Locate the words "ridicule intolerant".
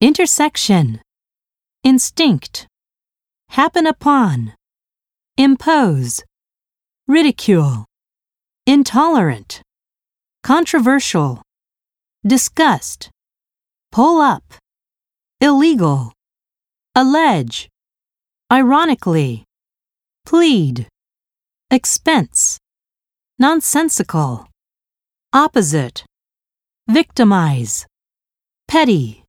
7.08-9.60